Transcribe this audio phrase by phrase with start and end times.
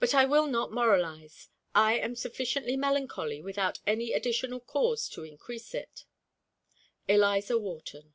[0.00, 1.48] But I will not moralize.
[1.76, 6.06] I am sufficiently melancholy without any additional cause to increase it.
[7.08, 8.14] ELIZA WHARTON.